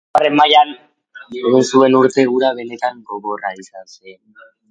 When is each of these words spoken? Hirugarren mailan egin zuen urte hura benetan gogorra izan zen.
Hirugarren 0.03 0.37
mailan 0.43 0.71
egin 1.41 1.57
zuen 1.67 1.99
urte 2.01 2.25
hura 2.35 2.51
benetan 2.61 3.05
gogorra 3.13 3.55
izan 3.67 3.95
zen. 3.99 4.19